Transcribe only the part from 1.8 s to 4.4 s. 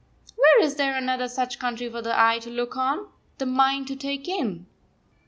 for the eye to look on, the mind to take